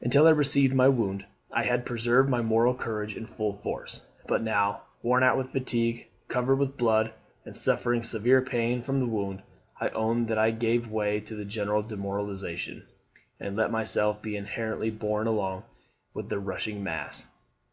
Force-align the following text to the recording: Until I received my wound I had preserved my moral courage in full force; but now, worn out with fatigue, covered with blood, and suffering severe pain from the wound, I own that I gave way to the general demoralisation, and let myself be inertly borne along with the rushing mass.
Until 0.00 0.26
I 0.26 0.30
received 0.30 0.74
my 0.74 0.88
wound 0.88 1.26
I 1.52 1.62
had 1.62 1.86
preserved 1.86 2.28
my 2.28 2.42
moral 2.42 2.74
courage 2.74 3.16
in 3.16 3.24
full 3.28 3.52
force; 3.52 4.04
but 4.26 4.42
now, 4.42 4.80
worn 5.00 5.22
out 5.22 5.36
with 5.38 5.52
fatigue, 5.52 6.08
covered 6.26 6.56
with 6.56 6.76
blood, 6.76 7.12
and 7.44 7.54
suffering 7.54 8.02
severe 8.02 8.42
pain 8.42 8.82
from 8.82 8.98
the 8.98 9.06
wound, 9.06 9.42
I 9.80 9.90
own 9.90 10.26
that 10.26 10.38
I 10.38 10.50
gave 10.50 10.90
way 10.90 11.20
to 11.20 11.36
the 11.36 11.44
general 11.44 11.82
demoralisation, 11.84 12.82
and 13.38 13.54
let 13.54 13.70
myself 13.70 14.20
be 14.20 14.34
inertly 14.36 14.90
borne 14.90 15.28
along 15.28 15.62
with 16.14 16.30
the 16.30 16.40
rushing 16.40 16.82
mass. 16.82 17.24